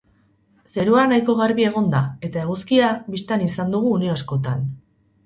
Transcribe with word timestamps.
Zerua 0.77 1.01
nahiko 1.11 1.35
garbi 1.41 1.67
egon 1.67 1.91
da 1.91 1.99
eta 2.29 2.41
eguzkia 2.45 2.89
bistan 3.17 3.45
izan 3.49 3.77
dugu 3.77 3.93
une 3.99 4.11
askotan. 4.15 4.65